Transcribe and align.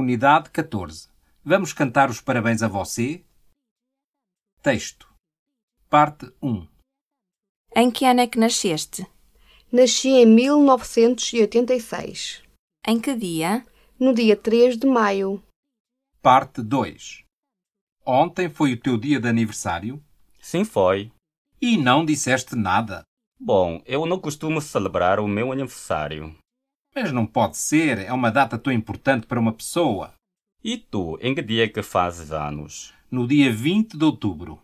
Unidade 0.00 0.50
14. 0.50 1.08
Vamos 1.42 1.72
cantar 1.72 2.10
os 2.10 2.20
parabéns 2.20 2.62
a 2.62 2.68
você? 2.68 3.24
Texto. 4.62 5.08
Parte 5.88 6.30
1. 6.42 6.68
Em 7.74 7.90
que 7.90 8.04
ano 8.04 8.20
é 8.20 8.26
que 8.26 8.38
nasceste? 8.38 9.06
Nasci 9.72 10.10
em 10.10 10.26
1986, 10.26 12.42
Em 12.86 13.00
que 13.00 13.16
dia? 13.16 13.64
no 13.98 14.12
dia 14.12 14.36
3 14.36 14.76
de 14.76 14.86
maio. 14.86 15.42
Parte 16.20 16.60
2. 16.60 17.24
Ontem 18.04 18.50
foi 18.50 18.74
o 18.74 18.80
teu 18.80 18.98
dia 18.98 19.18
de 19.18 19.26
aniversário 19.28 20.04
Sim, 20.42 20.62
foi. 20.62 21.10
e 21.58 21.78
não 21.78 22.04
disseste 22.04 22.54
nada. 22.54 23.02
Bom, 23.40 23.80
eu 23.86 24.04
não 24.04 24.20
costumo 24.20 24.60
celebrar 24.60 25.18
o 25.20 25.26
meu 25.26 25.52
aniversário. 25.52 26.36
Mas 26.96 27.12
não 27.12 27.26
pode 27.26 27.58
ser, 27.58 27.98
é 27.98 28.10
uma 28.10 28.30
data 28.30 28.56
tão 28.56 28.72
importante 28.72 29.26
para 29.26 29.38
uma 29.38 29.52
pessoa. 29.52 30.14
E 30.64 30.78
tu, 30.78 31.18
em 31.20 31.34
que 31.34 31.42
dia 31.42 31.64
é 31.64 31.68
que 31.68 31.82
fazes 31.82 32.32
anos? 32.32 32.94
No 33.10 33.28
dia 33.28 33.52
20 33.52 33.98
de 33.98 34.02
outubro. 34.02 34.58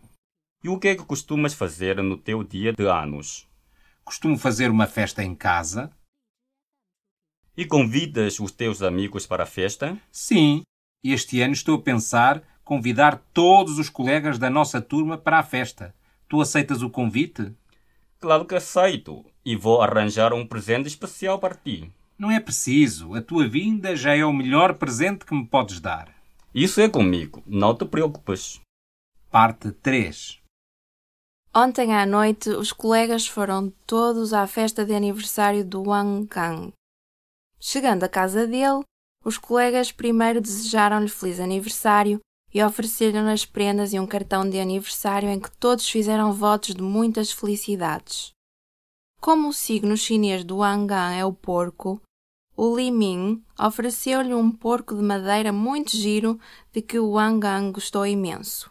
E 0.64 0.68
o 0.70 0.78
que 0.78 0.88
é 0.88 0.96
que 0.96 1.04
costumas 1.04 1.52
fazer 1.52 2.02
no 2.02 2.16
teu 2.16 2.42
dia 2.42 2.72
de 2.72 2.86
anos? 2.86 3.46
Costumo 4.02 4.38
fazer 4.38 4.70
uma 4.70 4.86
festa 4.86 5.22
em 5.22 5.34
casa? 5.34 5.92
E 7.54 7.66
convidas 7.66 8.40
os 8.40 8.50
teus 8.50 8.80
amigos 8.80 9.26
para 9.26 9.42
a 9.42 9.46
festa? 9.46 10.00
Sim. 10.10 10.62
Este 11.04 11.42
ano 11.42 11.52
estou 11.52 11.76
a 11.76 11.82
pensar 11.82 12.42
convidar 12.64 13.22
todos 13.34 13.78
os 13.78 13.90
colegas 13.90 14.38
da 14.38 14.48
nossa 14.48 14.80
turma 14.80 15.18
para 15.18 15.38
a 15.38 15.42
festa. 15.42 15.94
Tu 16.30 16.40
aceitas 16.40 16.80
o 16.80 16.88
convite? 16.88 17.54
Claro 18.18 18.46
que 18.46 18.54
aceito. 18.54 19.22
E 19.44 19.54
vou 19.54 19.82
arranjar 19.82 20.32
um 20.32 20.46
presente 20.46 20.88
especial 20.88 21.38
para 21.38 21.54
ti. 21.54 21.92
Não 22.22 22.30
é 22.30 22.38
preciso. 22.38 23.16
A 23.16 23.20
tua 23.20 23.48
vinda 23.48 23.96
já 23.96 24.14
é 24.14 24.24
o 24.24 24.32
melhor 24.32 24.74
presente 24.74 25.26
que 25.26 25.34
me 25.34 25.44
podes 25.44 25.80
dar. 25.80 26.08
Isso 26.54 26.80
é 26.80 26.88
comigo. 26.88 27.42
Não 27.44 27.76
te 27.76 27.84
preocupes. 27.84 28.60
Parte 29.28 29.72
3. 29.72 30.40
Ontem 31.52 31.92
à 31.92 32.06
noite, 32.06 32.48
os 32.50 32.72
colegas 32.72 33.26
foram 33.26 33.70
todos 33.84 34.32
à 34.32 34.46
festa 34.46 34.84
de 34.84 34.94
aniversário 34.94 35.64
do 35.64 35.88
Wang 35.88 36.28
Gang. 36.28 36.72
Chegando 37.58 38.04
à 38.04 38.08
casa 38.08 38.46
dele, 38.46 38.84
os 39.24 39.36
colegas 39.36 39.90
primeiro 39.90 40.40
desejaram-lhe 40.40 41.08
feliz 41.08 41.40
aniversário 41.40 42.20
e 42.54 42.62
ofereceram-lhe 42.62 43.32
as 43.32 43.44
prendas 43.44 43.92
e 43.92 43.98
um 43.98 44.06
cartão 44.06 44.48
de 44.48 44.60
aniversário 44.60 45.28
em 45.28 45.40
que 45.40 45.50
todos 45.56 45.88
fizeram 45.88 46.32
votos 46.32 46.72
de 46.72 46.82
muitas 46.82 47.32
felicidades. 47.32 48.30
Como 49.20 49.48
o 49.48 49.52
signo 49.52 49.96
chinês 49.96 50.44
do 50.44 50.58
Wangan 50.58 51.14
é 51.14 51.24
o 51.24 51.32
porco, 51.32 52.00
o 52.64 52.76
Li 52.76 52.92
Ming 52.92 53.44
ofereceu-lhe 53.58 54.32
um 54.32 54.48
porco 54.48 54.94
de 54.94 55.02
madeira 55.02 55.52
muito 55.52 55.96
giro 55.96 56.38
de 56.72 56.80
que 56.80 56.96
o 56.96 57.10
Wangan 57.14 57.72
gostou 57.72 58.06
imenso. 58.06 58.70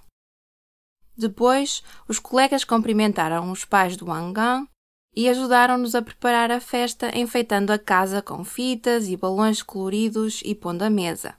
Depois, 1.17 1.84
os 2.08 2.17
colegas 2.17 2.64
cumprimentaram 2.64 3.52
os 3.52 3.66
pais 3.66 3.97
do 3.97 4.06
Wangan 4.06 4.66
e 5.14 5.28
ajudaram-nos 5.28 5.94
a 5.94 6.02
preparar 6.02 6.52
a 6.52 6.62
festa, 6.62 7.12
enfeitando 7.14 7.72
a 7.72 7.78
casa 7.78 8.22
com 8.22 8.45
fitas 8.45 9.09
e 9.09 9.17
balões 9.17 9.62
coloridos 9.62 10.42
e 10.45 10.56
pondo 10.56 10.84
a 10.84 10.89
mesa. 10.89 11.36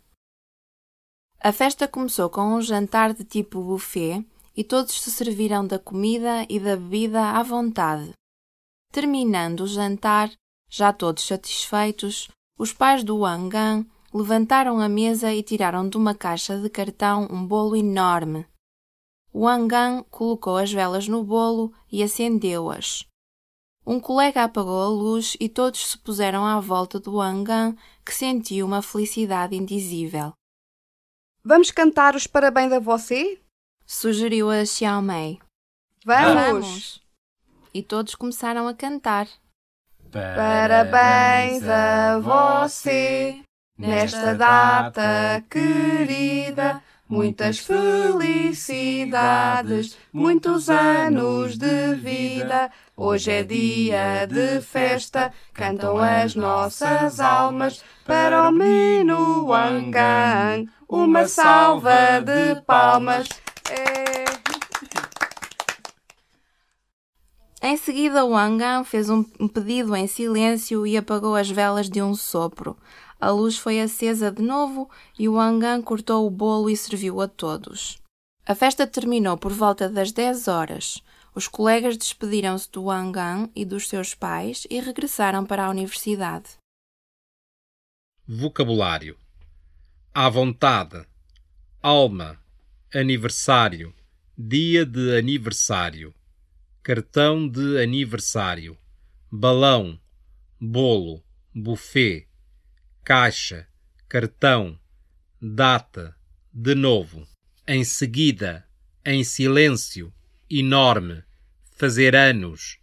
A 1.41 1.53
festa 1.53 1.89
começou 1.89 2.29
com 2.29 2.43
um 2.43 2.61
jantar 2.61 3.15
de 3.15 3.25
tipo 3.25 3.63
buffet 3.63 4.23
e 4.55 4.63
todos 4.63 5.01
se 5.01 5.11
serviram 5.11 5.67
da 5.67 5.79
comida 5.79 6.45
e 6.51 6.61
da 6.61 6.77
bebida 6.77 7.31
à 7.31 7.43
vontade. 7.43 8.13
Terminando 8.93 9.61
o 9.61 9.67
jantar, 9.67 10.31
já 10.69 10.93
todos 10.93 11.25
satisfeitos, 11.25 12.29
os 12.59 12.73
pais 12.73 13.03
do 13.03 13.19
Wangan 13.19 13.87
levantaram 14.13 14.79
a 14.81 14.89
mesa 14.89 15.33
e 15.33 15.43
tiraram 15.43 15.89
de 15.89 15.97
uma 15.97 16.15
caixa 16.15 16.59
de 16.59 16.69
cartão 16.69 17.27
um 17.31 17.47
bolo 17.47 17.75
enorme. 17.75 18.47
O 19.33 19.41
Wangan 19.41 20.05
colocou 20.11 20.57
as 20.59 20.71
velas 20.71 21.09
no 21.09 21.25
bolo 21.25 21.73
e 21.91 22.03
acendeu-as. 22.03 23.07
Um 23.85 23.99
colega 23.99 24.45
apagou 24.45 24.81
a 24.81 24.89
luz 24.89 25.37
e 25.41 25.49
todos 25.49 25.89
se 25.89 25.99
puseram 25.99 26.47
à 26.47 26.61
volta 26.61 27.01
do 27.01 27.17
Wangan, 27.17 27.75
que 28.05 28.15
sentiu 28.15 28.67
uma 28.67 28.83
felicidade 28.83 29.57
indizível. 29.57 30.33
Vamos 31.43 31.73
cantar 31.73 32.15
os 32.15 32.27
parabéns 32.27 32.73
a 32.73 32.79
você? 32.79 33.41
Sugeriu 33.85 34.51
a 34.51 34.65
Xiaomei. 34.65 35.41
Vamos! 36.05 37.03
E 37.75 37.83
todos 37.83 38.15
começaram 38.15 38.69
a 38.69 38.75
cantar. 38.75 39.27
Parabéns 40.13 41.67
a 41.67 42.19
você 42.19 43.41
nesta 43.79 44.35
data 44.35 45.43
querida. 45.49 46.83
Muitas 47.09 47.59
felicidades, 47.59 49.97
muitos 50.13 50.69
anos 50.69 51.57
de 51.57 51.95
vida. 51.95 52.71
Hoje 52.95 53.31
é 53.31 53.43
dia 53.43 54.27
de 54.27 54.61
festa, 54.61 55.33
cantam 55.55 55.97
as 55.97 56.35
nossas 56.35 57.19
almas 57.19 57.83
para 58.07 58.49
o 58.49 58.53
menino 58.53 59.47
Wangan. 59.47 60.67
Uma 60.89 61.27
salva 61.27 62.21
de 62.21 62.61
palmas. 62.67 63.27
É... 63.71 64.22
Em 67.65 67.77
seguida, 67.77 68.25
Wangan 68.25 68.83
fez 68.83 69.09
um 69.09 69.23
pedido 69.23 69.95
em 69.95 70.09
silêncio 70.09 70.85
e 70.85 70.97
apagou 70.97 71.37
as 71.37 71.49
velas 71.49 71.89
de 71.89 72.03
um 72.03 72.13
sopro. 72.13 72.77
A 73.21 73.31
luz 73.31 73.57
foi 73.57 73.81
acesa 73.81 74.33
de 74.33 74.43
novo 74.43 74.91
e 75.17 75.29
o 75.29 75.35
Wangan 75.35 75.81
cortou 75.81 76.27
o 76.27 76.31
bolo 76.31 76.69
e 76.69 76.77
serviu 76.77 77.21
a 77.21 77.29
todos. 77.29 78.03
A 78.45 78.57
festa 78.57 78.85
terminou 78.85 79.39
por 79.39 79.53
volta 79.53 79.89
das 79.89 80.11
10 80.11 80.49
horas. 80.49 81.01
Os 81.33 81.47
colegas 81.47 81.97
despediram-se 81.97 82.69
do 82.69 82.87
Wangan 82.87 83.49
e 83.55 83.65
dos 83.65 83.89
seus 83.89 84.13
pais 84.13 84.67
e 84.69 84.81
regressaram 84.81 85.47
para 85.47 85.67
a 85.67 85.71
universidade. 85.71 86.59
Vocabulário: 88.27 89.17
à 90.13 90.29
vontade, 90.29 91.07
alma, 91.81 92.37
aniversário, 92.93 93.95
dia 94.37 94.85
de 94.85 95.17
aniversário, 95.17 96.13
cartão 96.83 97.49
de 97.49 97.81
aniversário, 97.81 98.77
balão, 99.31 100.01
bolo, 100.61 101.25
buffet, 101.55 102.27
caixa, 103.05 103.69
cartão, 104.09 104.77
data, 105.41 106.17
de 106.53 106.75
novo, 106.75 107.25
em 107.69 107.85
seguida, 107.85 108.69
em 109.05 109.23
silêncio, 109.23 110.13
enorme, 110.51 111.23
fazer 111.77 112.17
anos, 112.17 112.81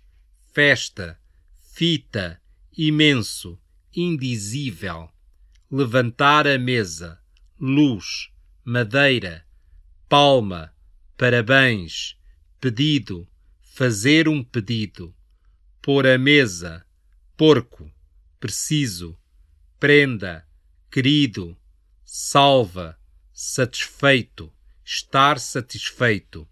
festa, 0.53 1.19
fita, 1.73 2.41
imenso, 2.77 3.59
indizível. 3.93 5.09
Levantar 5.69 6.47
a 6.47 6.57
mesa, 6.57 7.21
luz, 7.59 8.31
madeira, 8.63 9.45
palma, 10.07 10.73
parabéns, 11.17 12.17
pedido, 12.61 13.27
fazer 13.79 14.27
um 14.27 14.43
pedido, 14.43 15.15
pôr 15.81 16.05
a 16.05 16.17
mesa, 16.17 16.85
porco, 17.37 17.89
preciso, 18.37 19.17
prenda, 19.79 20.45
querido, 20.91 21.57
salva, 22.03 22.99
satisfeito, 23.31 24.53
estar 24.83 25.39
satisfeito, 25.39 26.45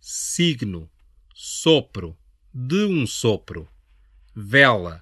signo, 0.00 0.90
sopro, 1.32 2.18
de 2.52 2.84
um 2.86 3.06
sopro, 3.06 3.70
vela, 4.34 5.00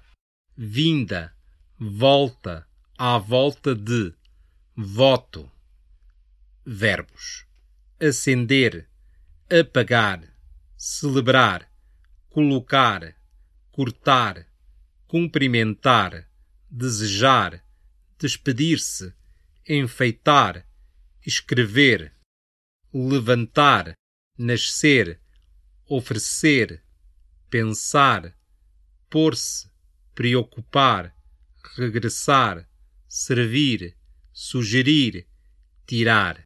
vinda, 0.55 1.35
volta, 1.79 2.67
à 2.95 3.17
volta 3.17 3.73
de, 3.73 4.13
voto. 4.75 5.51
Verbos: 6.63 7.47
acender, 7.99 8.87
apagar, 9.49 10.32
celebrar, 10.77 11.71
colocar, 12.29 13.15
cortar, 13.71 14.47
cumprimentar, 15.07 16.29
desejar, 16.69 17.63
despedir-se, 18.17 19.13
enfeitar, 19.67 20.67
escrever, 21.25 22.13
levantar, 22.93 23.93
nascer, 24.37 25.21
oferecer, 25.87 26.83
pensar, 27.49 28.35
pôr-se, 29.09 29.69
preocupar, 30.15 31.15
regressar, 31.77 32.67
servir, 33.07 33.95
sugerir, 34.31 35.27
tirar. 35.85 36.43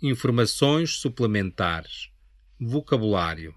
Informações 0.00 0.90
suplementares. 0.98 2.13
Vocabulário: 2.60 3.52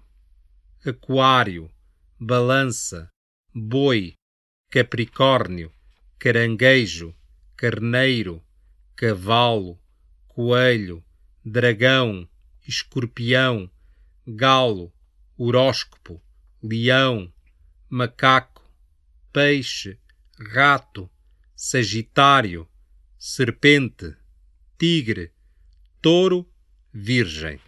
aquário, 0.84 1.70
balança, 2.18 3.08
boi, 3.54 4.14
capricórnio, 4.70 5.72
caranguejo, 6.18 7.14
carneiro, 7.56 8.44
cavalo, 8.96 9.80
coelho, 10.26 11.04
dragão, 11.44 12.28
escorpião, 12.66 13.70
galo, 14.26 14.92
horóscopo, 15.36 16.20
leão, 16.60 17.32
macaco, 17.88 18.68
peixe, 19.32 19.96
rato, 20.52 21.08
sagitário, 21.54 22.68
serpente, 23.16 24.16
tigre, 24.76 25.32
touro, 26.02 26.52
virgem. 26.92 27.60